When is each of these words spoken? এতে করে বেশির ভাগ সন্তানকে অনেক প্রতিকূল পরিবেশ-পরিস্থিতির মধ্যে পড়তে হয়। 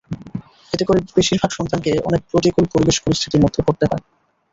এতে 0.73 0.83
করে 0.85 0.99
বেশির 1.17 1.39
ভাগ 1.41 1.51
সন্তানকে 1.53 1.91
অনেক 2.07 2.21
প্রতিকূল 2.29 2.65
পরিবেশ-পরিস্থিতির 2.73 3.43
মধ্যে 3.43 3.61
পড়তে 3.65 3.85
হয়। 3.85 4.03